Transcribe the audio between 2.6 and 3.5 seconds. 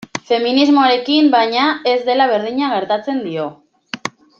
gertatzen dio.